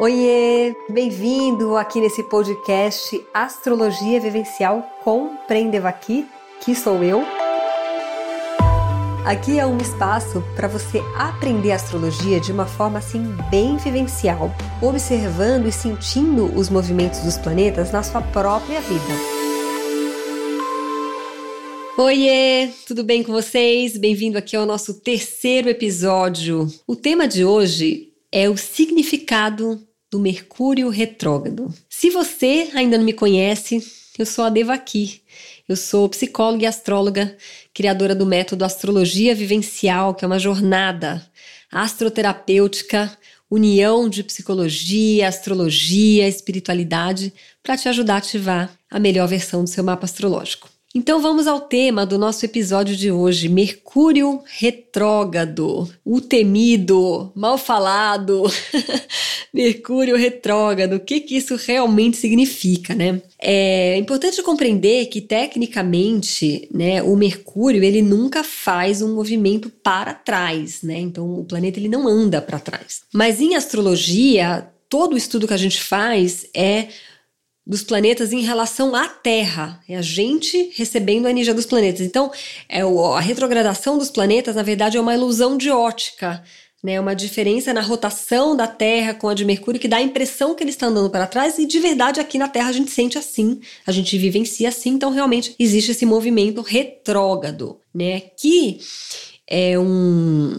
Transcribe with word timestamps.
Oiê, 0.00 0.74
bem-vindo 0.88 1.76
aqui 1.76 2.00
nesse 2.00 2.22
podcast 2.22 3.22
Astrologia 3.34 4.18
Vivencial 4.18 4.80
com 5.04 5.36
Prendevaki, 5.46 6.26
que 6.64 6.74
sou 6.74 7.04
eu. 7.04 7.22
Aqui 9.26 9.58
é 9.58 9.66
um 9.66 9.76
espaço 9.76 10.42
para 10.56 10.68
você 10.68 11.02
aprender 11.18 11.72
astrologia 11.72 12.40
de 12.40 12.50
uma 12.50 12.64
forma 12.64 12.98
assim 12.98 13.22
bem 13.50 13.76
vivencial, 13.76 14.50
observando 14.80 15.66
e 15.68 15.72
sentindo 15.72 16.46
os 16.46 16.70
movimentos 16.70 17.20
dos 17.20 17.36
planetas 17.36 17.92
na 17.92 18.02
sua 18.02 18.22
própria 18.22 18.80
vida. 18.80 19.04
Oiê, 21.98 22.70
tudo 22.88 23.04
bem 23.04 23.22
com 23.22 23.32
vocês? 23.32 23.98
Bem-vindo 23.98 24.38
aqui 24.38 24.56
ao 24.56 24.64
nosso 24.64 24.94
terceiro 24.94 25.68
episódio. 25.68 26.66
O 26.86 26.96
tema 26.96 27.28
de 27.28 27.44
hoje 27.44 28.10
é 28.32 28.48
o 28.48 28.56
significado 28.56 29.89
do 30.10 30.18
Mercúrio 30.18 30.88
retrógrado. 30.88 31.72
Se 31.88 32.10
você 32.10 32.70
ainda 32.74 32.98
não 32.98 33.04
me 33.04 33.12
conhece, 33.12 33.80
eu 34.18 34.26
sou 34.26 34.44
a 34.44 34.50
Devaki. 34.50 35.22
Eu 35.68 35.76
sou 35.76 36.08
psicóloga 36.08 36.64
e 36.64 36.66
astróloga, 36.66 37.36
criadora 37.72 38.14
do 38.14 38.26
método 38.26 38.64
Astrologia 38.64 39.34
Vivencial, 39.34 40.14
que 40.14 40.24
é 40.24 40.26
uma 40.26 40.38
jornada 40.38 41.24
astroterapêutica, 41.70 43.16
união 43.48 44.08
de 44.08 44.24
psicologia, 44.24 45.28
astrologia, 45.28 46.26
espiritualidade, 46.26 47.32
para 47.62 47.76
te 47.76 47.88
ajudar 47.88 48.14
a 48.14 48.18
ativar 48.18 48.70
a 48.90 48.98
melhor 48.98 49.28
versão 49.28 49.62
do 49.62 49.70
seu 49.70 49.84
mapa 49.84 50.06
astrológico. 50.06 50.68
Então 50.92 51.22
vamos 51.22 51.46
ao 51.46 51.60
tema 51.60 52.04
do 52.04 52.18
nosso 52.18 52.44
episódio 52.44 52.96
de 52.96 53.12
hoje: 53.12 53.48
Mercúrio 53.48 54.42
retrógrado, 54.44 55.88
o 56.04 56.20
temido, 56.20 57.30
mal 57.34 57.56
falado. 57.56 58.42
Mercúrio 59.54 60.16
retrógrado, 60.16 60.94
o 60.94 61.00
que, 61.00 61.20
que 61.20 61.36
isso 61.36 61.54
realmente 61.56 62.16
significa, 62.16 62.94
né? 62.94 63.22
É 63.40 63.96
importante 63.98 64.42
compreender 64.42 65.06
que 65.06 65.20
tecnicamente, 65.20 66.68
né, 66.72 67.02
o 67.02 67.16
Mercúrio 67.16 67.82
ele 67.82 68.00
nunca 68.00 68.44
faz 68.44 69.00
um 69.02 69.14
movimento 69.14 69.68
para 69.68 70.14
trás, 70.14 70.82
né? 70.82 70.98
Então 70.98 71.38
o 71.38 71.44
planeta 71.44 71.78
ele 71.78 71.88
não 71.88 72.08
anda 72.08 72.42
para 72.42 72.58
trás. 72.58 73.02
Mas 73.12 73.40
em 73.40 73.54
astrologia, 73.54 74.68
todo 74.88 75.14
o 75.14 75.16
estudo 75.16 75.46
que 75.46 75.54
a 75.54 75.58
gente 75.58 75.80
faz 75.80 76.46
é 76.52 76.88
dos 77.70 77.84
planetas 77.84 78.32
em 78.32 78.40
relação 78.40 78.96
à 78.96 79.06
Terra. 79.06 79.80
É 79.88 79.96
a 79.96 80.02
gente 80.02 80.72
recebendo 80.74 81.26
a 81.26 81.30
energia 81.30 81.54
dos 81.54 81.66
planetas. 81.66 82.00
Então, 82.00 82.32
é 82.68 82.80
a 82.80 83.20
retrogradação 83.20 83.96
dos 83.96 84.10
planetas, 84.10 84.56
na 84.56 84.62
verdade, 84.64 84.96
é 84.96 85.00
uma 85.00 85.14
ilusão 85.14 85.56
de 85.56 85.70
ótica. 85.70 86.42
Né, 86.82 86.98
uma 86.98 87.14
diferença 87.14 87.74
na 87.74 87.82
rotação 87.82 88.56
da 88.56 88.66
Terra 88.66 89.12
com 89.12 89.28
a 89.28 89.34
de 89.34 89.44
Mercúrio 89.44 89.78
que 89.78 89.86
dá 89.86 89.98
a 89.98 90.02
impressão 90.02 90.54
que 90.54 90.64
ele 90.64 90.70
está 90.70 90.86
andando 90.86 91.10
para 91.10 91.26
trás 91.26 91.58
e 91.58 91.66
de 91.66 91.78
verdade 91.78 92.20
aqui 92.20 92.38
na 92.38 92.48
Terra 92.48 92.70
a 92.70 92.72
gente 92.72 92.90
sente 92.90 93.18
assim, 93.18 93.60
a 93.86 93.92
gente 93.92 94.16
vivencia 94.16 94.70
assim, 94.70 94.92
então 94.92 95.10
realmente 95.10 95.54
existe 95.58 95.90
esse 95.90 96.06
movimento 96.06 96.62
retrógrado, 96.62 97.78
né, 97.94 98.20
que 98.20 98.80
é 99.46 99.78
um, 99.78 100.58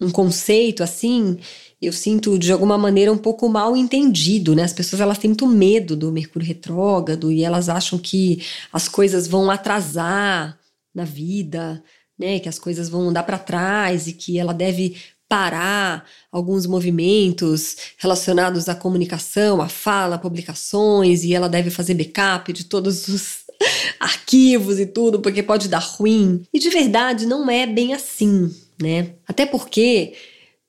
um 0.00 0.10
conceito 0.10 0.82
assim 0.82 1.38
eu 1.80 1.92
sinto 1.92 2.38
de 2.38 2.52
alguma 2.52 2.76
maneira 2.76 3.12
um 3.12 3.16
pouco 3.16 3.48
mal 3.48 3.74
entendido, 3.74 4.54
né? 4.54 4.62
As 4.64 4.72
pessoas 4.72 5.00
elas 5.00 5.16
têm 5.16 5.30
muito 5.30 5.46
medo 5.46 5.96
do 5.96 6.12
Mercúrio 6.12 6.46
retrógrado 6.46 7.32
e 7.32 7.42
elas 7.42 7.68
acham 7.70 7.98
que 7.98 8.42
as 8.70 8.86
coisas 8.86 9.26
vão 9.26 9.50
atrasar 9.50 10.58
na 10.94 11.04
vida, 11.04 11.82
né? 12.18 12.38
Que 12.38 12.48
as 12.48 12.58
coisas 12.58 12.88
vão 12.90 13.08
andar 13.08 13.22
para 13.22 13.38
trás 13.38 14.06
e 14.06 14.12
que 14.12 14.38
ela 14.38 14.52
deve 14.52 14.96
parar 15.26 16.04
alguns 16.30 16.66
movimentos 16.66 17.76
relacionados 17.96 18.68
à 18.68 18.74
comunicação, 18.74 19.62
à 19.62 19.68
fala, 19.68 20.18
publicações 20.18 21.22
e 21.22 21.32
ela 21.32 21.48
deve 21.48 21.70
fazer 21.70 21.94
backup 21.94 22.52
de 22.52 22.64
todos 22.64 23.08
os 23.08 23.38
arquivos 23.98 24.78
e 24.78 24.86
tudo, 24.86 25.20
porque 25.20 25.42
pode 25.42 25.68
dar 25.68 25.78
ruim. 25.78 26.42
E 26.52 26.58
de 26.58 26.68
verdade 26.68 27.26
não 27.26 27.48
é 27.48 27.66
bem 27.66 27.94
assim, 27.94 28.54
né? 28.78 29.12
Até 29.26 29.46
porque 29.46 30.14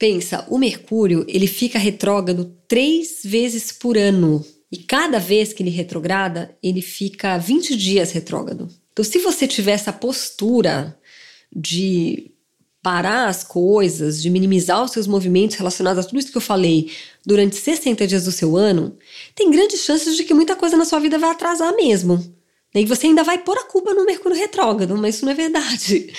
Pensa, 0.01 0.47
o 0.49 0.57
Mercúrio 0.57 1.23
ele 1.27 1.45
fica 1.45 1.77
retrógrado 1.77 2.57
três 2.67 3.21
vezes 3.23 3.71
por 3.71 3.95
ano. 3.95 4.43
E 4.71 4.79
cada 4.79 5.19
vez 5.19 5.53
que 5.53 5.61
ele 5.61 5.69
retrograda, 5.69 6.57
ele 6.63 6.81
fica 6.81 7.37
20 7.37 7.75
dias 7.77 8.11
retrógrado. 8.11 8.67
Então, 8.91 9.05
se 9.05 9.19
você 9.19 9.47
tiver 9.47 9.73
essa 9.73 9.93
postura 9.93 10.97
de 11.55 12.31
parar 12.81 13.27
as 13.27 13.43
coisas, 13.43 14.19
de 14.19 14.31
minimizar 14.31 14.83
os 14.83 14.89
seus 14.89 15.05
movimentos 15.05 15.55
relacionados 15.55 16.03
a 16.03 16.07
tudo 16.07 16.17
isso 16.17 16.31
que 16.31 16.37
eu 16.37 16.41
falei 16.41 16.91
durante 17.23 17.55
60 17.55 18.07
dias 18.07 18.23
do 18.23 18.31
seu 18.31 18.57
ano, 18.57 18.97
tem 19.35 19.51
grandes 19.51 19.81
chances 19.81 20.17
de 20.17 20.23
que 20.23 20.33
muita 20.33 20.55
coisa 20.55 20.75
na 20.75 20.85
sua 20.85 20.99
vida 20.99 21.19
vai 21.19 21.29
atrasar 21.29 21.75
mesmo. 21.75 22.35
E 22.73 22.85
você 22.85 23.05
ainda 23.05 23.23
vai 23.23 23.37
pôr 23.37 23.55
a 23.55 23.65
culpa 23.65 23.93
no 23.93 24.03
Mercúrio 24.03 24.35
retrógrado, 24.35 24.97
mas 24.97 25.17
isso 25.17 25.25
não 25.25 25.31
é 25.31 25.35
verdade. 25.35 26.11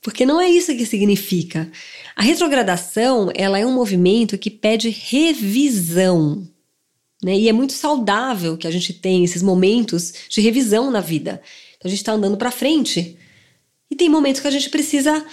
Porque 0.00 0.24
não 0.24 0.40
é 0.40 0.48
isso 0.48 0.74
que 0.76 0.86
significa. 0.86 1.70
A 2.14 2.22
retrogradação, 2.22 3.30
ela 3.34 3.58
é 3.58 3.66
um 3.66 3.72
movimento 3.72 4.38
que 4.38 4.50
pede 4.50 4.90
revisão. 4.90 6.48
Né? 7.22 7.36
E 7.36 7.48
é 7.48 7.52
muito 7.52 7.72
saudável 7.72 8.56
que 8.56 8.66
a 8.66 8.70
gente 8.70 8.92
tenha 8.92 9.24
esses 9.24 9.42
momentos 9.42 10.12
de 10.28 10.40
revisão 10.40 10.90
na 10.90 11.00
vida. 11.00 11.42
Então 11.76 11.88
a 11.88 11.88
gente 11.88 11.98
está 11.98 12.12
andando 12.12 12.36
para 12.36 12.50
frente 12.50 13.16
e 13.90 13.96
tem 13.96 14.08
momentos 14.08 14.40
que 14.40 14.46
a 14.46 14.52
gente 14.52 14.70
precisa 14.70 15.24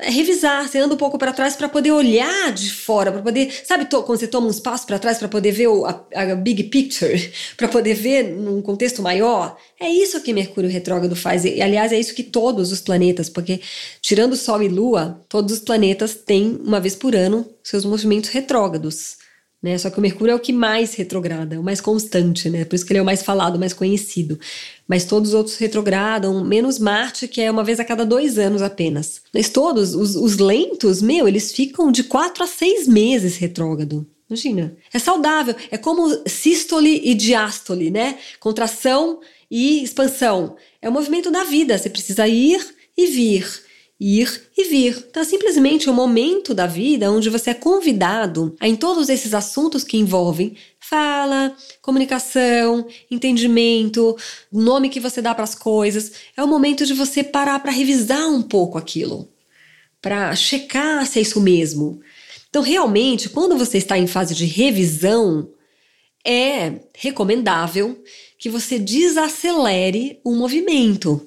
revisar, 0.00 0.68
você 0.68 0.78
anda 0.78 0.94
um 0.94 0.98
pouco 0.98 1.18
para 1.18 1.32
trás 1.32 1.56
para 1.56 1.68
poder 1.68 1.90
olhar 1.90 2.52
de 2.52 2.70
fora, 2.72 3.10
para 3.10 3.20
poder, 3.20 3.52
sabe, 3.64 3.84
to, 3.86 4.02
quando 4.04 4.18
você 4.18 4.28
toma 4.28 4.46
uns 4.46 4.60
passos 4.60 4.86
para 4.86 4.98
trás 4.98 5.18
para 5.18 5.28
poder 5.28 5.50
ver 5.50 5.66
o, 5.66 5.84
a, 5.84 6.06
a, 6.14 6.34
big 6.36 6.64
picture, 6.64 7.32
para 7.56 7.66
poder 7.66 7.94
ver 7.94 8.22
num 8.22 8.62
contexto 8.62 9.02
maior. 9.02 9.56
É 9.80 9.88
isso 9.88 10.20
que 10.22 10.32
Mercúrio 10.32 10.70
retrógrado 10.70 11.16
faz. 11.16 11.44
E, 11.44 11.60
aliás, 11.60 11.92
é 11.92 11.98
isso 11.98 12.14
que 12.14 12.22
todos 12.22 12.70
os 12.70 12.80
planetas, 12.80 13.28
porque 13.28 13.60
tirando 14.00 14.36
Sol 14.36 14.62
e 14.62 14.68
Lua, 14.68 15.20
todos 15.28 15.52
os 15.52 15.60
planetas 15.60 16.14
têm 16.14 16.60
uma 16.62 16.80
vez 16.80 16.94
por 16.94 17.16
ano 17.16 17.48
seus 17.62 17.84
movimentos 17.84 18.30
retrógrados. 18.30 19.16
Né? 19.60 19.76
Só 19.76 19.90
que 19.90 19.98
o 19.98 20.00
Mercúrio 20.00 20.32
é 20.32 20.34
o 20.36 20.40
que 20.40 20.52
mais 20.52 20.94
retrograda, 20.94 21.56
é 21.56 21.58
o 21.58 21.62
mais 21.64 21.80
constante, 21.80 22.48
né? 22.48 22.64
Por 22.64 22.76
isso 22.76 22.86
que 22.86 22.92
ele 22.92 23.00
é 23.00 23.02
o 23.02 23.04
mais 23.04 23.22
falado, 23.22 23.58
mais 23.58 23.72
conhecido. 23.72 24.38
Mas 24.86 25.04
todos 25.04 25.30
os 25.30 25.34
outros 25.34 25.56
retrogradam, 25.56 26.44
menos 26.44 26.78
Marte, 26.78 27.26
que 27.26 27.40
é 27.40 27.50
uma 27.50 27.64
vez 27.64 27.80
a 27.80 27.84
cada 27.84 28.06
dois 28.06 28.38
anos 28.38 28.62
apenas. 28.62 29.20
Mas 29.34 29.48
todos, 29.48 29.96
os, 29.96 30.14
os 30.14 30.38
lentos, 30.38 31.02
meu, 31.02 31.26
eles 31.26 31.50
ficam 31.50 31.90
de 31.90 32.04
quatro 32.04 32.44
a 32.44 32.46
seis 32.46 32.86
meses 32.86 33.36
retrógrado. 33.36 34.06
Imagina. 34.30 34.76
É 34.92 34.98
saudável. 34.98 35.56
É 35.70 35.76
como 35.76 36.22
sístole 36.26 37.00
e 37.02 37.14
diástole, 37.14 37.90
né? 37.90 38.18
Contração 38.38 39.18
e 39.50 39.82
expansão. 39.82 40.54
É 40.80 40.88
o 40.88 40.92
movimento 40.92 41.32
da 41.32 41.42
vida. 41.42 41.76
Você 41.76 41.90
precisa 41.90 42.28
ir 42.28 42.64
e 42.96 43.06
vir 43.06 43.67
ir 44.00 44.48
e 44.56 44.64
vir. 44.64 45.06
Então, 45.10 45.22
é 45.22 45.26
simplesmente 45.26 45.90
um 45.90 45.92
momento 45.92 46.54
da 46.54 46.66
vida 46.66 47.10
onde 47.10 47.28
você 47.28 47.50
é 47.50 47.54
convidado 47.54 48.54
a, 48.60 48.68
em 48.68 48.76
todos 48.76 49.08
esses 49.08 49.34
assuntos 49.34 49.82
que 49.82 49.96
envolvem 49.96 50.56
fala, 50.78 51.54
comunicação, 51.82 52.86
entendimento, 53.10 54.16
o 54.52 54.60
nome 54.60 54.88
que 54.88 55.00
você 55.00 55.20
dá 55.20 55.34
para 55.34 55.44
as 55.44 55.54
coisas, 55.54 56.12
é 56.36 56.42
o 56.42 56.48
momento 56.48 56.86
de 56.86 56.94
você 56.94 57.22
parar 57.22 57.58
para 57.58 57.72
revisar 57.72 58.26
um 58.28 58.40
pouco 58.40 58.78
aquilo, 58.78 59.28
para 60.00 60.34
checar 60.36 61.04
se 61.06 61.18
é 61.18 61.22
isso 61.22 61.40
mesmo. 61.40 62.00
Então, 62.48 62.62
realmente, 62.62 63.28
quando 63.28 63.58
você 63.58 63.78
está 63.78 63.98
em 63.98 64.06
fase 64.06 64.34
de 64.34 64.46
revisão, 64.46 65.50
é 66.24 66.80
recomendável 66.94 68.02
que 68.38 68.48
você 68.48 68.78
desacelere 68.78 70.20
o 70.24 70.34
movimento. 70.34 71.26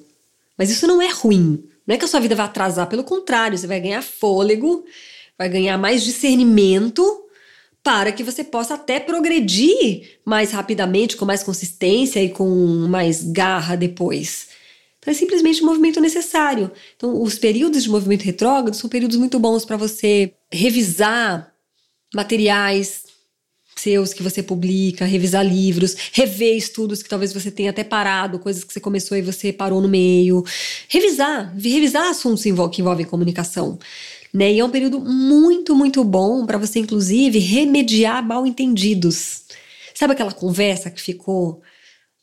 Mas 0.56 0.70
isso 0.70 0.86
não 0.86 1.00
é 1.00 1.08
ruim. 1.08 1.62
Não 1.92 1.96
é 1.96 1.98
que 1.98 2.06
a 2.06 2.08
sua 2.08 2.20
vida 2.20 2.34
vai 2.34 2.46
atrasar, 2.46 2.88
pelo 2.88 3.04
contrário, 3.04 3.58
você 3.58 3.66
vai 3.66 3.78
ganhar 3.78 4.00
fôlego, 4.00 4.82
vai 5.36 5.46
ganhar 5.46 5.76
mais 5.76 6.02
discernimento 6.02 7.04
para 7.82 8.10
que 8.10 8.24
você 8.24 8.42
possa 8.42 8.76
até 8.76 8.98
progredir 8.98 10.18
mais 10.24 10.52
rapidamente, 10.52 11.18
com 11.18 11.26
mais 11.26 11.42
consistência 11.42 12.24
e 12.24 12.30
com 12.30 12.46
mais 12.88 13.22
garra 13.22 13.76
depois. 13.76 14.48
Então 14.98 15.12
é 15.12 15.14
simplesmente 15.14 15.62
um 15.62 15.66
movimento 15.66 16.00
necessário. 16.00 16.72
Então, 16.96 17.20
os 17.20 17.38
períodos 17.38 17.82
de 17.82 17.90
movimento 17.90 18.22
retrógrado 18.22 18.72
são 18.72 18.88
períodos 18.88 19.18
muito 19.18 19.38
bons 19.38 19.66
para 19.66 19.76
você 19.76 20.32
revisar 20.50 21.52
materiais, 22.14 23.04
seus 23.82 24.14
que 24.14 24.22
você 24.22 24.42
publica, 24.42 25.04
revisar 25.04 25.44
livros, 25.44 25.96
rever 26.12 26.56
estudos 26.56 27.02
que 27.02 27.08
talvez 27.08 27.32
você 27.32 27.50
tenha 27.50 27.70
até 27.70 27.82
parado, 27.82 28.38
coisas 28.38 28.64
que 28.64 28.72
você 28.72 28.80
começou 28.80 29.16
e 29.16 29.22
você 29.22 29.52
parou 29.52 29.80
no 29.80 29.88
meio. 29.88 30.44
Revisar, 30.88 31.54
revisar 31.56 32.08
assuntos 32.08 32.42
que 32.42 32.80
envolvem 32.80 33.06
comunicação. 33.06 33.78
Né? 34.32 34.52
E 34.52 34.60
é 34.60 34.64
um 34.64 34.70
período 34.70 35.00
muito, 35.00 35.74
muito 35.74 36.02
bom 36.02 36.46
para 36.46 36.56
você, 36.58 36.78
inclusive, 36.78 37.38
remediar 37.38 38.26
mal 38.26 38.46
entendidos. 38.46 39.42
Sabe 39.94 40.14
aquela 40.14 40.32
conversa 40.32 40.90
que 40.90 41.00
ficou 41.00 41.60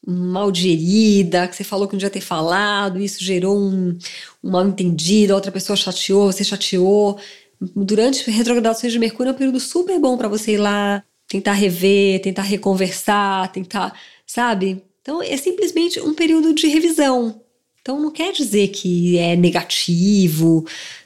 mal 0.08 0.52
digerida, 0.52 1.48
que 1.48 1.56
você 1.56 1.64
falou 1.64 1.88
que 1.88 1.94
não 1.94 2.00
devia 2.00 2.10
ter 2.10 2.22
falado, 2.22 3.00
isso 3.00 3.24
gerou 3.24 3.60
um, 3.60 3.98
um 4.44 4.50
mal 4.50 4.68
entendido, 4.68 5.34
a 5.34 5.36
outra 5.36 5.52
pessoa 5.52 5.76
chateou, 5.76 6.32
você 6.32 6.44
chateou. 6.44 7.20
Durante 7.76 8.30
retrogradações 8.32 8.94
de 8.94 9.00
Mercúrio 9.00 9.32
é 9.32 9.34
um 9.34 9.38
período 9.38 9.60
super 9.60 10.00
bom 10.00 10.18
para 10.18 10.30
você 10.30 10.54
ir 10.54 10.58
lá 10.58 11.04
tentar 11.30 11.54
rever, 11.54 12.22
tentar 12.22 12.42
reconversar, 12.42 13.52
tentar, 13.52 13.98
sabe? 14.26 14.84
Então 15.02 15.22
é 15.22 15.38
simplesmente 15.38 16.02
um 16.02 16.14
período 16.14 16.54
de 16.54 16.68
revisão. 16.68 17.42
Então 17.82 18.00
não 18.00 18.12
quer 18.12 18.34
dizer 18.34 18.70
que 18.70 19.18
é 19.18 19.36
negativo, 19.36 20.66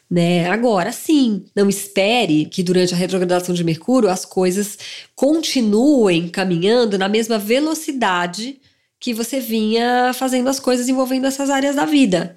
né? 0.10 0.50
Agora 0.50 0.92
sim, 0.92 1.46
não 1.56 1.70
espere 1.70 2.46
que 2.46 2.64
durante 2.64 2.94
a 2.94 2.98
retrogradação 2.98 3.54
de 3.54 3.64
Mercúrio 3.64 4.10
as 4.10 4.26
coisas 4.26 4.78
continuem 5.16 6.30
caminhando 6.30 6.98
na 6.98 7.10
mesma 7.10 7.38
velocidade 7.38 8.60
que 9.00 9.14
você 9.14 9.42
vinha 9.42 10.14
fazendo 10.14 10.48
as 10.48 10.60
coisas 10.60 10.88
envolvendo 10.88 11.28
essas 11.28 11.50
áreas 11.50 11.76
da 11.76 11.86
vida. 11.86 12.36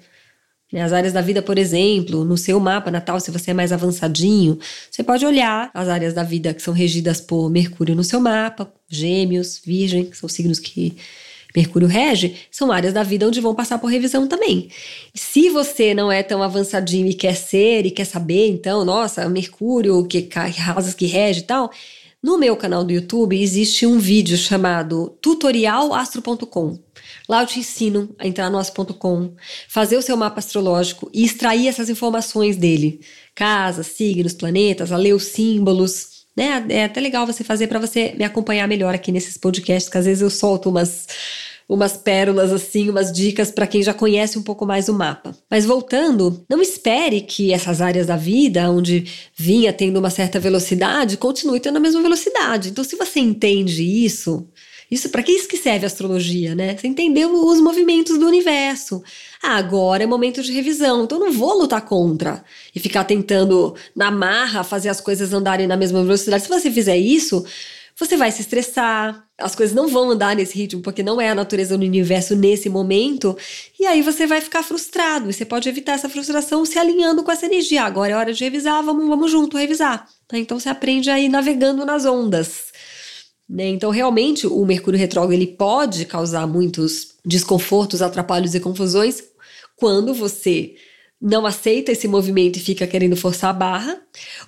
Né, 0.71 0.81
as 0.81 0.91
áreas 0.91 1.13
da 1.13 1.21
vida, 1.21 1.41
por 1.41 1.57
exemplo, 1.57 2.25
no 2.25 2.37
seu 2.37 2.59
mapa 2.59 2.91
natal, 2.91 3.19
se 3.19 3.31
você 3.31 3.51
é 3.51 3.53
mais 3.53 3.71
avançadinho, 3.71 4.59
você 4.91 5.01
pode 5.01 5.25
olhar 5.25 5.71
as 5.73 5.87
áreas 5.87 6.13
da 6.13 6.23
vida 6.23 6.53
que 6.53 6.61
são 6.61 6.73
regidas 6.73 7.21
por 7.21 7.49
Mercúrio 7.49 7.95
no 7.95 8.03
seu 8.03 8.19
mapa, 8.19 8.71
Gêmeos, 8.89 9.61
Virgem, 9.65 10.05
que 10.05 10.17
são 10.17 10.27
signos 10.27 10.59
que 10.59 10.97
Mercúrio 11.55 11.87
rege, 11.87 12.35
são 12.51 12.71
áreas 12.71 12.93
da 12.93 13.01
vida 13.01 13.25
onde 13.25 13.39
vão 13.39 13.55
passar 13.55 13.79
por 13.79 13.87
revisão 13.87 14.27
também. 14.27 14.69
Se 15.15 15.49
você 15.49 15.93
não 15.93 16.11
é 16.11 16.21
tão 16.21 16.43
avançadinho 16.43 17.07
e 17.07 17.13
quer 17.13 17.35
ser 17.35 17.85
e 17.85 17.91
quer 17.91 18.05
saber, 18.05 18.47
então, 18.49 18.83
nossa, 18.83 19.27
Mercúrio, 19.29 20.05
que 20.05 20.29
rasas 20.57 20.93
que 20.93 21.05
rege 21.05 21.39
e 21.39 21.43
tal, 21.43 21.71
no 22.27 22.37
meu 22.37 22.57
canal 22.57 22.83
do 22.83 22.91
YouTube 22.91 23.41
existe 23.41 23.85
um 23.85 23.97
vídeo 23.97 24.35
chamado 24.35 25.17
tutorialastro.com. 25.21 26.77
Lá 27.29 27.41
eu 27.41 27.47
te 27.47 27.59
ensino 27.59 28.13
a 28.19 28.27
entrar 28.27 28.49
no 28.49 28.57
astro.com, 28.57 29.33
fazer 29.69 29.95
o 29.95 30.01
seu 30.01 30.17
mapa 30.17 30.39
astrológico 30.39 31.09
e 31.13 31.23
extrair 31.23 31.69
essas 31.69 31.89
informações 31.89 32.57
dele. 32.57 32.99
Casas, 33.33 33.87
signos, 33.87 34.33
planetas, 34.33 34.91
a 34.91 34.97
ler 34.97 35.13
os 35.13 35.23
símbolos. 35.23 36.25
Né? 36.35 36.65
É 36.67 36.83
até 36.83 36.99
legal 36.99 37.25
você 37.25 37.45
fazer 37.45 37.67
para 37.67 37.79
você 37.79 38.13
me 38.17 38.25
acompanhar 38.25 38.67
melhor 38.67 38.93
aqui 38.93 39.09
nesses 39.09 39.37
podcasts, 39.37 39.89
que 39.89 39.97
às 39.97 40.03
vezes 40.03 40.21
eu 40.21 40.29
solto 40.29 40.69
umas 40.69 41.07
umas 41.67 41.97
pérolas 41.97 42.51
assim, 42.53 42.89
umas 42.89 43.11
dicas 43.11 43.51
para 43.51 43.67
quem 43.67 43.83
já 43.83 43.93
conhece 43.93 44.39
um 44.39 44.43
pouco 44.43 44.65
mais 44.65 44.87
o 44.87 44.93
mapa. 44.93 45.35
Mas 45.49 45.65
voltando, 45.65 46.45
não 46.49 46.61
espere 46.61 47.21
que 47.21 47.51
essas 47.51 47.81
áreas 47.81 48.07
da 48.07 48.15
vida, 48.15 48.69
onde 48.71 49.05
vinha 49.35 49.73
tendo 49.73 49.97
uma 49.97 50.09
certa 50.09 50.39
velocidade, 50.39 51.17
continue 51.17 51.59
tendo 51.59 51.77
a 51.77 51.81
mesma 51.81 52.01
velocidade. 52.01 52.69
Então, 52.69 52.83
se 52.83 52.95
você 52.95 53.19
entende 53.19 53.83
isso, 53.83 54.47
isso 54.89 55.09
para 55.09 55.21
que 55.21 55.33
isso 55.33 55.49
que 55.49 55.57
serve 55.57 55.85
a 55.85 55.87
astrologia, 55.87 56.55
né? 56.55 56.77
Você 56.77 56.87
entendeu 56.87 57.33
os 57.45 57.59
movimentos 57.59 58.17
do 58.17 58.25
universo. 58.25 59.03
Ah, 59.43 59.57
agora 59.57 60.03
é 60.03 60.07
momento 60.07 60.41
de 60.41 60.53
revisão, 60.53 61.03
então 61.03 61.19
não 61.19 61.31
vou 61.31 61.59
lutar 61.59 61.81
contra 61.81 62.43
e 62.73 62.79
ficar 62.79 63.03
tentando 63.03 63.75
na 63.93 64.09
marra 64.09 64.63
fazer 64.63 64.87
as 64.87 65.01
coisas 65.01 65.33
andarem 65.33 65.67
na 65.67 65.75
mesma 65.75 66.01
velocidade. 66.01 66.43
Se 66.43 66.49
você 66.49 66.71
fizer 66.71 66.95
isso, 66.95 67.45
você 67.99 68.15
vai 68.15 68.31
se 68.31 68.41
estressar, 68.41 69.27
as 69.37 69.55
coisas 69.55 69.75
não 69.75 69.87
vão 69.87 70.11
andar 70.11 70.35
nesse 70.35 70.55
ritmo, 70.55 70.81
porque 70.81 71.01
não 71.01 71.19
é 71.19 71.29
a 71.29 71.35
natureza 71.35 71.75
do 71.75 71.83
universo 71.83 72.35
nesse 72.35 72.69
momento, 72.69 73.35
e 73.79 73.87
aí 73.87 74.03
você 74.03 74.27
vai 74.27 74.39
ficar 74.39 74.61
frustrado. 74.61 75.29
E 75.29 75.33
você 75.33 75.43
pode 75.43 75.67
evitar 75.67 75.93
essa 75.93 76.07
frustração 76.07 76.63
se 76.63 76.77
alinhando 76.77 77.23
com 77.23 77.31
essa 77.31 77.47
energia. 77.47 77.83
Agora 77.83 78.11
é 78.11 78.15
hora 78.15 78.33
de 78.33 78.43
revisar, 78.43 78.83
vamos, 78.83 79.07
vamos 79.07 79.31
junto 79.31 79.57
revisar. 79.57 80.07
Tá? 80.27 80.37
Então 80.37 80.59
você 80.59 80.69
aprende 80.69 81.09
a 81.09 81.19
ir 81.19 81.27
navegando 81.27 81.85
nas 81.85 82.05
ondas. 82.05 82.67
Né? 83.49 83.69
Então, 83.69 83.89
realmente, 83.89 84.45
o 84.45 84.63
Mercúrio 84.65 84.99
retrógrado 84.99 85.33
ele 85.33 85.47
pode 85.47 86.05
causar 86.05 86.45
muitos 86.45 87.15
desconfortos, 87.25 88.01
atrapalhos 88.01 88.53
e 88.53 88.59
confusões 88.59 89.23
quando 89.75 90.13
você 90.13 90.75
não 91.19 91.47
aceita 91.47 91.91
esse 91.91 92.07
movimento 92.07 92.57
e 92.57 92.61
fica 92.61 92.85
querendo 92.85 93.15
forçar 93.15 93.49
a 93.49 93.53
barra, 93.53 94.01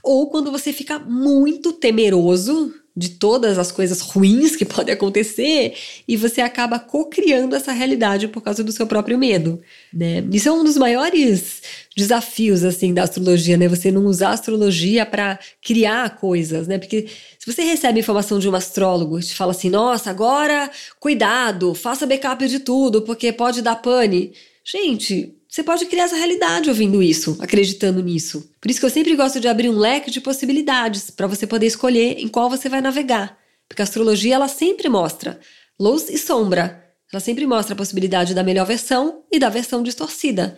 ou 0.04 0.30
quando 0.30 0.52
você 0.52 0.72
fica 0.72 1.00
muito 1.00 1.74
temeroso 1.74 2.74
de 3.00 3.12
todas 3.12 3.58
as 3.58 3.72
coisas 3.72 4.02
ruins 4.02 4.58
que 4.58 4.66
podem 4.66 4.94
acontecer 4.94 5.74
e 6.06 6.18
você 6.18 6.42
acaba 6.42 6.78
co-criando 6.78 7.56
essa 7.56 7.72
realidade 7.72 8.28
por 8.28 8.42
causa 8.42 8.62
do 8.62 8.74
seu 8.74 8.86
próprio 8.86 9.18
medo, 9.18 9.62
né? 9.94 10.22
Isso 10.34 10.50
é 10.50 10.52
um 10.52 10.66
dos 10.66 10.76
maiores 10.76 11.62
desafios 11.96 12.66
assim 12.66 12.94
da 12.94 13.04
astrologia, 13.04 13.56
né? 13.56 13.70
Você 13.70 13.90
não 13.90 14.06
usar 14.06 14.32
a 14.32 14.34
astrologia 14.34 15.06
para 15.06 15.40
criar 15.62 16.18
coisas, 16.18 16.68
né? 16.68 16.78
Porque 16.78 17.08
se 17.40 17.50
você 17.50 17.64
recebe 17.64 18.02
informação 18.02 18.38
de 18.38 18.50
um 18.50 18.56
astrólogo 18.56 19.18
e 19.18 19.24
te 19.24 19.34
fala 19.34 19.52
assim: 19.52 19.70
"Nossa, 19.70 20.10
agora 20.10 20.70
cuidado, 21.00 21.74
faça 21.74 22.06
backup 22.06 22.46
de 22.50 22.60
tudo, 22.60 23.04
porque 23.04 23.32
pode 23.32 23.62
dar 23.62 23.78
pane". 23.78 24.34
Gente, 24.66 25.39
você 25.50 25.64
pode 25.64 25.88
criar 25.88 26.04
essa 26.04 26.16
realidade 26.16 26.70
ouvindo 26.70 27.02
isso, 27.02 27.36
acreditando 27.40 28.04
nisso. 28.04 28.52
Por 28.62 28.70
isso 28.70 28.80
que 28.80 28.86
eu 28.86 28.90
sempre 28.90 29.16
gosto 29.16 29.40
de 29.40 29.48
abrir 29.48 29.68
um 29.68 29.80
leque 29.80 30.12
de 30.12 30.22
possibilidades 30.22 31.10
para 31.10 31.26
você 31.26 31.48
poder 31.48 31.66
escolher 31.66 32.20
em 32.20 32.28
qual 32.28 32.52
você 32.52 32.70
vai 32.70 32.82
navegar. 32.82 33.36
Porque 33.68 33.82
a 33.82 33.84
astrologia 33.84 34.36
ela 34.36 34.48
sempre 34.48 34.88
mostra 34.88 35.40
luz 35.80 36.08
e 36.08 36.20
sombra. 36.20 36.86
Ela 37.12 37.20
sempre 37.20 37.48
mostra 37.48 37.74
a 37.74 37.76
possibilidade 37.76 38.36
da 38.36 38.44
melhor 38.44 38.68
versão 38.68 39.24
e 39.32 39.40
da 39.40 39.50
versão 39.50 39.82
distorcida. 39.82 40.56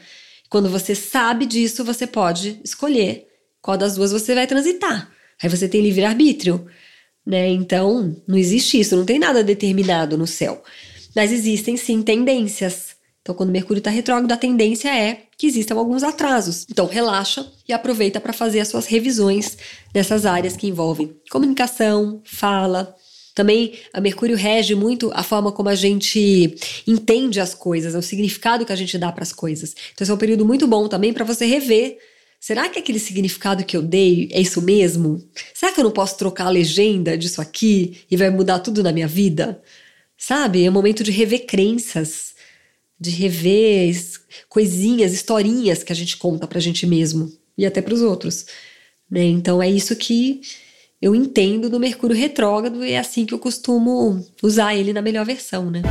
Quando 0.50 0.68
você 0.68 0.94
sabe 0.94 1.46
disso, 1.46 1.86
você 1.86 2.06
pode 2.06 2.60
escolher 2.62 3.28
qual 3.62 3.78
das 3.78 3.96
duas 3.96 4.12
você 4.12 4.36
vai 4.36 4.46
transitar. 4.46 5.10
Aí 5.42 5.48
você 5.48 5.70
tem 5.70 5.82
livre-arbítrio, 5.82 6.68
né? 7.26 7.48
Então, 7.48 8.22
não 8.28 8.38
existe 8.38 8.78
isso, 8.78 8.98
não 8.98 9.06
tem 9.06 9.18
nada 9.18 9.42
determinado 9.42 10.18
no 10.18 10.28
céu. 10.28 10.62
Mas 11.16 11.32
existem 11.32 11.78
sim 11.78 12.02
tendências. 12.02 12.91
Então, 13.22 13.36
quando 13.36 13.52
Mercúrio 13.52 13.80
está 13.80 13.92
retrógrado, 13.92 14.32
a 14.32 14.38
tendência 14.38 14.90
é 14.90 15.24
que 15.38 15.46
existam 15.46 15.76
alguns 15.76 16.04
atrasos. 16.04 16.66
Então, 16.70 16.88
relaxa 16.88 17.46
e 17.68 17.74
aproveita 17.74 18.20
para 18.20 18.34
fazer 18.34 18.60
as 18.60 18.68
suas 18.68 18.88
revisões 18.88 19.58
nessas 19.94 20.26
áreas 20.26 20.58
que 20.58 20.68
envolvem 20.68 21.16
comunicação, 21.30 22.22
fala. 22.26 22.96
Também 23.36 23.74
a 23.94 24.02
Mercúrio 24.02 24.36
rege 24.36 24.76
muito 24.76 25.12
a 25.14 25.24
forma 25.24 25.52
como 25.52 25.70
a 25.70 25.76
gente 25.76 26.56
entende 26.88 27.40
as 27.40 27.54
coisas, 27.54 27.96
o 27.96 28.02
significado 28.02 28.66
que 28.66 28.74
a 28.74 28.76
gente 28.76 28.98
dá 28.98 29.12
para 29.12 29.24
as 29.24 29.32
coisas. 29.32 29.76
Então, 29.94 30.04
esse 30.04 30.12
é 30.12 30.14
um 30.14 30.18
período 30.18 30.46
muito 30.46 30.68
bom 30.68 30.88
também 30.88 31.14
para 31.14 31.24
você 31.24 31.46
rever 31.46 31.98
Será 32.42 32.68
que 32.68 32.80
aquele 32.80 32.98
significado 32.98 33.64
que 33.64 33.78
eu 33.78 33.84
dei 33.84 34.28
é 34.32 34.42
isso 34.42 34.64
mesmo? 34.64 35.24
Será 35.54 35.72
que 35.72 35.80
eu 35.80 35.84
não 35.84 35.92
posso 35.92 36.18
trocar 36.18 36.48
a 36.48 36.50
legenda 36.50 37.16
disso 37.16 37.40
aqui 37.40 38.02
e 38.10 38.18
vai 38.18 38.32
mudar 38.32 38.58
tudo 38.58 38.82
na 38.82 38.92
minha 38.92 39.08
vida? 39.08 39.62
Sabe? 40.18 40.66
É 40.66 40.70
um 40.70 40.74
momento 40.74 41.04
de 41.04 41.12
rever 41.12 41.46
crenças 41.46 42.34
de 43.02 43.10
rever 43.10 43.92
coisinhas, 44.48 45.12
historinhas 45.12 45.82
que 45.82 45.92
a 45.92 45.96
gente 45.96 46.18
conta 46.18 46.46
pra 46.46 46.60
gente 46.60 46.86
mesmo 46.86 47.34
e 47.58 47.66
até 47.66 47.82
para 47.82 47.96
os 47.96 48.02
outros. 48.02 48.46
Né? 49.10 49.24
Então 49.24 49.60
é 49.62 49.68
isso 49.68 49.96
que 49.96 50.42
eu 51.02 51.16
entendo 51.16 51.68
do 51.68 51.80
Mercúrio 51.80 52.16
retrógrado 52.16 52.86
e 52.86 52.92
é 52.92 53.00
assim 53.00 53.26
que 53.26 53.34
eu 53.34 53.40
costumo 53.40 54.24
usar 54.44 54.76
ele 54.76 54.94
na 54.94 55.02
melhor 55.02 55.26
versão, 55.26 55.72
né? 55.72 55.82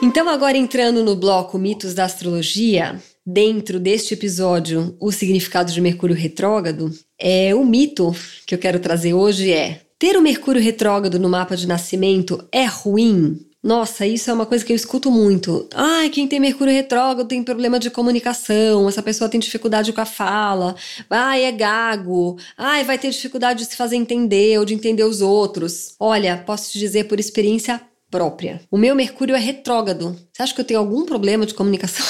Então, 0.00 0.28
agora 0.28 0.56
entrando 0.56 1.02
no 1.02 1.16
bloco 1.16 1.58
Mitos 1.58 1.92
da 1.92 2.04
Astrologia, 2.04 3.02
dentro 3.26 3.80
deste 3.80 4.14
episódio, 4.14 4.96
o 5.00 5.10
significado 5.10 5.72
de 5.72 5.80
Mercúrio 5.80 6.14
retrógrado, 6.14 6.92
é 7.18 7.52
o 7.52 7.64
mito 7.64 8.14
que 8.46 8.54
eu 8.54 8.58
quero 8.58 8.78
trazer 8.78 9.12
hoje 9.12 9.52
é: 9.52 9.80
ter 9.98 10.16
o 10.16 10.22
Mercúrio 10.22 10.62
retrógrado 10.62 11.18
no 11.18 11.28
mapa 11.28 11.56
de 11.56 11.66
nascimento 11.66 12.46
é 12.52 12.64
ruim? 12.64 13.47
Nossa, 13.62 14.06
isso 14.06 14.30
é 14.30 14.32
uma 14.32 14.46
coisa 14.46 14.64
que 14.64 14.72
eu 14.72 14.76
escuto 14.76 15.10
muito. 15.10 15.68
Ai, 15.74 16.10
quem 16.10 16.28
tem 16.28 16.38
Mercúrio 16.38 16.72
retrógrado 16.72 17.26
tem 17.26 17.42
problema 17.42 17.78
de 17.80 17.90
comunicação, 17.90 18.88
essa 18.88 19.02
pessoa 19.02 19.28
tem 19.28 19.40
dificuldade 19.40 19.92
com 19.92 20.00
a 20.00 20.04
fala, 20.04 20.76
ai, 21.10 21.42
é 21.42 21.50
gago, 21.50 22.38
ai, 22.56 22.84
vai 22.84 22.96
ter 22.96 23.10
dificuldade 23.10 23.64
de 23.64 23.70
se 23.70 23.76
fazer 23.76 23.96
entender 23.96 24.58
ou 24.60 24.64
de 24.64 24.74
entender 24.74 25.02
os 25.02 25.20
outros. 25.20 25.96
Olha, 25.98 26.36
posso 26.46 26.70
te 26.70 26.78
dizer 26.78 27.04
por 27.04 27.18
experiência 27.18 27.80
própria. 28.08 28.60
O 28.70 28.78
meu 28.78 28.94
Mercúrio 28.94 29.34
é 29.34 29.40
retrógrado. 29.40 30.16
Você 30.32 30.42
acha 30.42 30.54
que 30.54 30.60
eu 30.60 30.64
tenho 30.64 30.80
algum 30.80 31.04
problema 31.04 31.44
de 31.44 31.54
comunicação? 31.54 32.06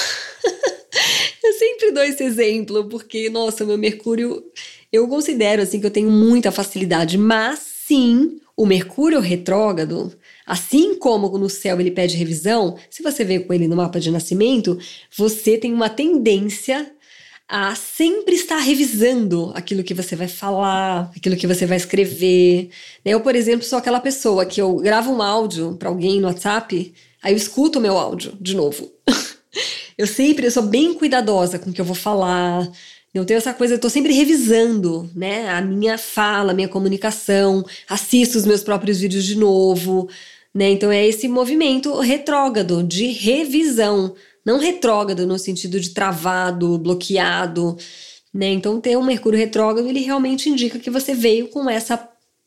eu 1.43 1.53
sempre 1.57 1.91
dou 1.91 2.03
esse 2.03 2.23
exemplo, 2.23 2.87
porque, 2.87 3.27
nossa, 3.27 3.65
meu 3.65 3.77
Mercúrio, 3.77 4.43
eu 4.91 5.07
considero 5.07 5.63
assim 5.63 5.79
que 5.79 5.85
eu 5.87 5.91
tenho 5.91 6.11
muita 6.11 6.51
facilidade, 6.51 7.17
mas 7.17 7.59
sim, 7.87 8.39
o 8.61 8.65
Mercúrio 8.65 9.19
retrógrado 9.19 10.11
Assim 10.49 10.95
como 10.95 11.37
no 11.37 11.47
céu 11.47 11.79
ele 11.79 11.91
pede 11.91 12.17
revisão, 12.17 12.75
se 12.89 13.03
você 13.03 13.23
vê 13.23 13.39
com 13.39 13.53
ele 13.53 13.67
no 13.67 13.75
mapa 13.75 13.99
de 13.99 14.09
nascimento, 14.09 14.79
você 15.15 15.59
tem 15.59 15.71
uma 15.71 15.89
tendência 15.89 16.91
a 17.47 17.75
sempre 17.75 18.33
estar 18.33 18.57
revisando 18.57 19.51
aquilo 19.53 19.83
que 19.83 19.93
você 19.93 20.15
vai 20.15 20.27
falar, 20.27 21.11
aquilo 21.15 21.35
que 21.35 21.45
você 21.45 21.67
vai 21.67 21.77
escrever. 21.77 22.71
Eu, 23.05 23.21
por 23.21 23.35
exemplo, 23.35 23.63
sou 23.63 23.77
aquela 23.77 23.99
pessoa 23.99 24.43
que 24.43 24.59
eu 24.59 24.77
gravo 24.77 25.11
um 25.11 25.21
áudio 25.21 25.75
para 25.75 25.87
alguém 25.87 26.19
no 26.19 26.27
WhatsApp, 26.27 26.95
aí 27.21 27.31
eu 27.31 27.37
escuto 27.37 27.77
o 27.77 27.81
meu 27.81 27.95
áudio 27.95 28.35
de 28.41 28.55
novo. 28.55 28.91
eu 29.99 30.07
sempre, 30.07 30.47
eu 30.47 30.51
sou 30.51 30.63
bem 30.63 30.95
cuidadosa 30.95 31.59
com 31.59 31.69
o 31.69 31.73
que 31.73 31.79
eu 31.79 31.85
vou 31.85 31.95
falar. 31.95 32.67
Eu 33.13 33.25
tenho 33.25 33.37
essa 33.37 33.53
coisa, 33.53 33.73
eu 33.75 33.79
tô 33.79 33.89
sempre 33.89 34.13
revisando, 34.13 35.09
né, 35.15 35.49
a 35.49 35.61
minha 35.61 35.97
fala, 35.97 36.51
a 36.51 36.53
minha 36.55 36.67
comunicação, 36.67 37.65
assisto 37.87 38.37
os 38.37 38.45
meus 38.45 38.63
próprios 38.63 38.99
vídeos 38.99 39.23
de 39.25 39.35
novo, 39.35 40.07
né? 40.53 40.69
Então 40.69 40.91
é 40.91 41.07
esse 41.07 41.27
movimento 41.27 41.99
retrógrado 41.99 42.83
de 42.83 43.07
revisão, 43.07 44.15
não 44.45 44.59
retrógrado 44.59 45.25
no 45.27 45.39
sentido 45.39 45.79
de 45.79 45.89
travado, 45.91 46.77
bloqueado, 46.77 47.77
Né? 48.33 48.47
Então, 48.51 48.79
ter 48.79 48.97
um 48.97 49.03
Mercúrio 49.03 49.39
retrógrado, 49.39 49.87
ele 49.87 50.01
realmente 50.01 50.49
indica 50.49 50.79
que 50.79 50.89
você 50.89 51.13
veio 51.15 51.47
com 51.49 51.69
essa 51.69 51.97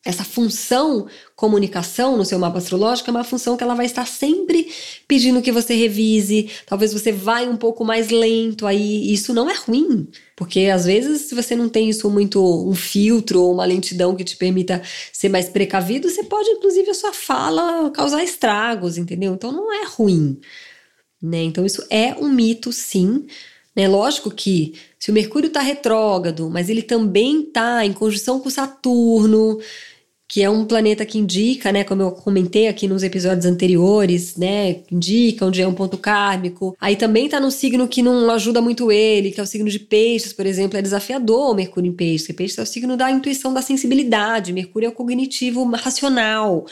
essa 0.05 0.25
função 0.25 1.07
comunicação 1.37 2.17
no 2.17 2.25
seu 2.25 2.39
mapa 2.39 2.59
astrológico 2.59 3.09
é 3.09 3.13
uma 3.13 3.23
função 3.23 3.57
que 3.57 3.63
ela 3.63 3.75
vai 3.75 3.87
estar 3.87 4.07
sempre 4.07 4.69
pedindo 5.07 5.41
que 5.41 5.53
você 5.53 5.75
revise. 5.75 6.51
Talvez 6.67 6.93
você 6.93 7.13
vai 7.13 7.49
um 7.49 7.57
pouco 7.57 7.85
mais 7.85 8.11
lento 8.11 8.67
aí. 8.67 9.13
Isso 9.13 9.33
não 9.33 9.49
é 9.49 9.55
ruim, 9.55 10.09
porque 10.37 10.63
às 10.67 10.85
vezes 10.85 11.23
se 11.23 11.35
você 11.37 11.55
não 11.55 11.69
tem 11.69 11.89
isso 11.89 12.11
muito 12.11 12.43
um 12.69 12.75
filtro 12.75 13.43
ou 13.43 13.55
uma 13.55 13.65
lentidão 13.65 14.17
que 14.17 14.25
te 14.25 14.37
permita 14.37 14.83
ser 15.13 15.29
mais 15.29 15.49
precavido, 15.49 16.11
você 16.11 16.25
pode 16.25 16.51
inclusive 16.51 16.91
a 16.91 16.95
sua 16.95 17.13
fala 17.13 17.91
causar 17.91 18.25
estragos, 18.25 18.99
entendeu? 18.99 19.35
Então 19.35 19.53
não 19.53 19.73
é 19.73 19.85
ruim, 19.87 20.41
né? 21.23 21.43
Então 21.45 21.65
isso 21.65 21.85
é 21.89 22.15
um 22.15 22.29
mito, 22.29 22.73
sim. 22.73 23.25
Né? 23.75 23.89
Lógico 23.89 24.31
que 24.31 24.75
se 24.99 25.11
o 25.11 25.15
Mercúrio 25.15 25.49
está 25.49 25.61
retrógrado, 25.61 26.49
mas 26.51 26.69
ele 26.69 26.83
também 26.83 27.43
está 27.43 27.85
em 27.85 27.93
conjunção 27.93 28.39
com 28.39 28.51
Saturno, 28.51 29.59
que 30.33 30.43
é 30.43 30.49
um 30.49 30.65
planeta 30.65 31.05
que 31.05 31.19
indica, 31.19 31.71
né, 31.71 31.85
como 31.85 32.01
eu 32.01 32.11
comentei 32.11 32.67
aqui 32.67 32.89
nos 32.89 33.03
episódios 33.03 33.45
anteriores, 33.45 34.35
né, 34.35 34.77
indica 34.91 35.45
onde 35.45 35.61
é 35.61 35.69
um 35.69 35.75
ponto 35.75 35.99
kármico. 35.99 36.75
Aí 36.81 36.97
também 36.97 37.29
tá 37.29 37.39
num 37.39 37.51
signo 37.51 37.87
que 37.87 38.01
não 38.01 38.31
ajuda 38.31 38.59
muito 38.62 38.91
ele, 38.91 39.31
que 39.31 39.39
é 39.39 39.43
o 39.43 39.47
signo 39.47 39.69
de 39.69 39.79
peixes, 39.79 40.33
por 40.33 40.47
exemplo, 40.47 40.79
é 40.79 40.81
desafiador 40.81 41.51
o 41.51 41.55
Mercúrio 41.55 41.91
em 41.91 41.93
peixes, 41.93 42.23
porque 42.23 42.33
peixes 42.33 42.57
é 42.57 42.62
o 42.62 42.67
signo 42.67 42.97
da 42.97 43.11
intuição, 43.11 43.53
da 43.53 43.61
sensibilidade, 43.61 44.55
Mercúrio 44.55 44.87
é 44.87 44.89
o 44.89 44.93
cognitivo 44.93 45.71
racional. 45.71 46.65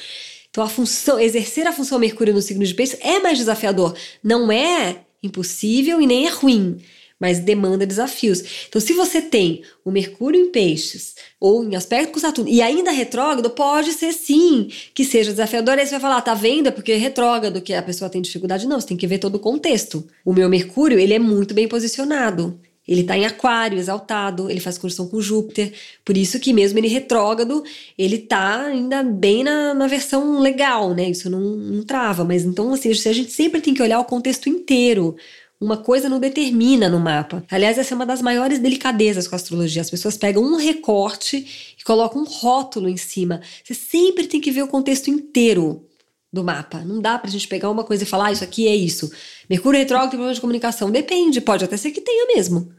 Então 0.49 0.65
a 0.65 0.69
função, 0.69 1.21
exercer 1.21 1.67
a 1.67 1.73
função 1.73 1.99
Mercúrio 1.99 2.33
no 2.33 2.41
signo 2.41 2.65
de 2.65 2.73
peixes 2.73 2.99
é 3.03 3.19
mais 3.19 3.37
desafiador. 3.37 3.95
Não 4.25 4.51
é 4.51 5.03
impossível 5.23 6.01
e 6.01 6.07
nem 6.07 6.27
é 6.27 6.31
ruim 6.31 6.79
mas 7.21 7.39
demanda 7.39 7.87
desafios. 7.87 8.43
Então, 8.67 8.81
se 8.81 8.95
você 8.95 9.21
tem 9.21 9.63
o 9.85 9.91
Mercúrio 9.91 10.41
em 10.41 10.51
Peixes 10.51 11.15
ou 11.39 11.63
em 11.63 11.77
aspecto 11.77 12.13
com 12.13 12.19
Saturno 12.19 12.51
e 12.51 12.63
ainda 12.63 12.91
retrógrado, 12.91 13.51
pode 13.51 13.93
ser 13.93 14.15
sim 14.15 14.71
que 14.95 15.05
seja 15.05 15.31
desafiador. 15.31 15.79
Aí 15.79 15.85
você 15.85 15.93
vai 15.93 16.01
falar, 16.01 16.23
tá 16.23 16.33
vendo? 16.33 16.69
É 16.69 16.71
porque 16.71 16.93
é 16.93 16.97
retrógrado 16.97 17.61
que 17.61 17.75
a 17.75 17.83
pessoa 17.83 18.09
tem 18.09 18.23
dificuldade. 18.23 18.67
Não, 18.67 18.81
você 18.81 18.89
tem 18.89 18.97
que 18.97 19.07
ver 19.07 19.19
todo 19.19 19.35
o 19.35 19.41
contexto. 19.41 20.03
O 20.25 20.33
meu 20.33 20.49
Mercúrio, 20.49 20.99
ele 20.99 21.13
é 21.13 21.19
muito 21.19 21.53
bem 21.53 21.69
posicionado. 21.69 22.59
Ele 22.89 23.03
está 23.03 23.17
em 23.17 23.25
aquário, 23.25 23.79
exaltado, 23.79 24.51
ele 24.51 24.59
faz 24.59 24.77
conjunção 24.77 25.07
com 25.07 25.21
Júpiter, 25.21 25.73
por 26.05 26.17
isso 26.17 26.41
que 26.41 26.53
mesmo 26.53 26.77
ele 26.77 26.89
retrógrado, 26.89 27.63
ele 27.97 28.17
está 28.17 28.63
ainda 28.65 29.05
bem 29.05 29.45
na, 29.45 29.73
na 29.75 29.87
versão 29.87 30.41
legal, 30.41 30.93
né? 30.93 31.09
Isso 31.09 31.31
não, 31.31 31.41
não 31.41 31.85
trava, 31.85 32.25
mas 32.25 32.45
então, 32.45 32.73
assim, 32.73 32.91
a 32.91 33.13
gente 33.13 33.31
sempre 33.31 33.61
tem 33.61 33.75
que 33.75 33.83
olhar 33.83 34.01
o 34.01 34.05
contexto 34.05 34.49
inteiro. 34.49 35.15
Uma 35.61 35.77
coisa 35.77 36.09
não 36.09 36.19
determina 36.19 36.89
no 36.89 36.99
mapa. 36.99 37.45
Aliás, 37.51 37.77
essa 37.77 37.93
é 37.93 37.97
uma 37.97 38.07
das 38.07 38.23
maiores 38.23 38.59
delicadezas 38.59 39.29
com 39.29 39.35
a 39.35 39.37
astrologia. 39.37 39.83
As 39.83 39.91
pessoas 39.91 40.17
pegam 40.17 40.43
um 40.43 40.57
recorte 40.57 41.75
e 41.79 41.85
colocam 41.85 42.23
um 42.23 42.25
rótulo 42.25 42.89
em 42.89 42.97
cima. 42.97 43.43
Você 43.63 43.75
sempre 43.75 44.27
tem 44.27 44.41
que 44.41 44.51
ver 44.51 44.63
o 44.63 44.69
contexto 44.69 45.11
inteiro 45.11 45.87
do 46.33 46.43
mapa. 46.43 46.79
Não 46.79 46.99
dá 46.99 47.19
pra 47.19 47.31
gente 47.31 47.47
pegar 47.47 47.69
uma 47.69 47.85
coisa 47.85 48.05
e 48.05 48.07
falar, 48.07 48.29
ah, 48.29 48.33
isso 48.33 48.43
aqui 48.43 48.67
é 48.67 48.75
isso. 48.75 49.13
Mercúrio 49.51 49.79
retrógrado 49.79 50.11
tem 50.11 50.17
problema 50.17 50.35
de 50.35 50.41
comunicação. 50.41 50.91
Depende, 50.91 51.43
pode 51.43 51.63
até 51.63 51.77
ser 51.77 51.91
que 51.91 52.01
tenha 52.01 52.35
mesmo. 52.35 52.73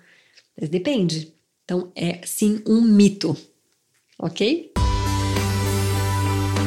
Mas 0.60 0.68
depende. 0.68 1.32
Então 1.64 1.92
é 1.96 2.22
sim 2.26 2.64
um 2.66 2.82
mito. 2.82 3.38
Ok? 4.18 4.72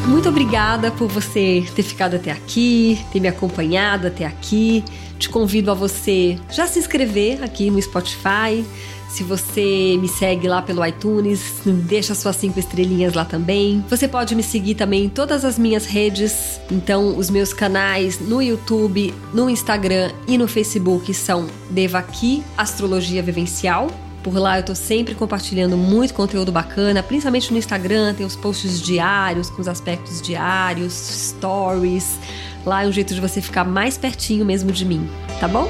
Muito 0.09 0.28
obrigada 0.28 0.92
por 0.92 1.09
você 1.09 1.64
ter 1.75 1.83
ficado 1.83 2.16
até 2.16 2.30
aqui, 2.30 2.99
ter 3.12 3.21
me 3.21 3.26
acompanhado 3.26 4.06
até 4.06 4.25
aqui. 4.25 4.85
Te 5.18 5.28
convido 5.28 5.71
a 5.71 5.75
você 5.75 6.38
já 6.50 6.66
se 6.66 6.78
inscrever 6.78 7.42
aqui 7.42 7.71
no 7.71 7.80
Spotify. 7.80 8.64
Se 9.09 9.23
você 9.23 9.97
me 10.00 10.09
segue 10.09 10.49
lá 10.49 10.61
pelo 10.61 10.85
iTunes, 10.85 11.40
deixa 11.64 12.16
suas 12.16 12.35
cinco 12.35 12.59
estrelinhas 12.59 13.14
lá 13.14 13.25
também. 13.25 13.85
Você 13.88 14.09
pode 14.09 14.35
me 14.35 14.42
seguir 14.42 14.75
também 14.75 15.04
em 15.04 15.09
todas 15.09 15.44
as 15.44 15.56
minhas 15.56 15.87
redes. 15.87 16.61
Então, 16.68 17.16
os 17.16 17.30
meus 17.30 17.52
canais 17.52 18.18
no 18.18 18.42
YouTube, 18.42 19.14
no 19.33 19.49
Instagram 19.49 20.11
e 20.26 20.37
no 20.37 20.49
Facebook 20.49 21.14
são 21.14 21.47
Devaki 21.71 22.42
Astrologia 22.59 23.23
Vivencial. 23.23 23.88
Por 24.25 24.37
lá 24.37 24.59
eu 24.59 24.64
tô 24.64 24.75
sempre 24.75 25.14
compartilhando 25.14 25.76
muito 25.76 26.14
conteúdo 26.14 26.50
bacana, 26.50 27.02
principalmente 27.02 27.52
no 27.52 27.59
Instagram, 27.59 28.14
tem 28.14 28.25
os 28.25 28.35
posts 28.35 28.80
diários 28.80 29.50
com 29.50 29.61
os 29.61 29.68
aspectos 29.68 30.21
diários, 30.23 30.92
stories. 30.92 32.18
Lá 32.66 32.85
é 32.85 32.87
um 32.87 32.92
jeito 32.92 33.14
de 33.14 33.21
você 33.21 33.40
ficar 33.40 33.64
mais 33.64 33.99
pertinho 33.99 34.44
mesmo 34.44 34.73
de 34.73 34.85
mim, 34.85 35.09
tá 35.38 35.47
bom? 35.47 35.68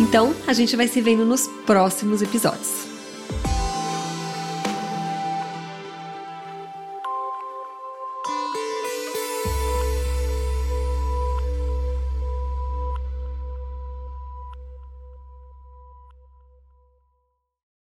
Então, 0.00 0.34
a 0.46 0.52
gente 0.52 0.74
vai 0.76 0.88
se 0.88 1.00
vendo 1.00 1.26
nos 1.26 1.46
próximos 1.66 2.22
episódios. 2.22 2.89